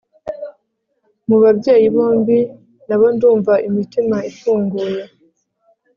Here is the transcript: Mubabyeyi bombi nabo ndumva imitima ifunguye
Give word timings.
Mubabyeyi 1.27 1.87
bombi 1.95 2.37
nabo 2.87 3.05
ndumva 3.15 3.53
imitima 3.67 4.17
ifunguye 4.31 5.01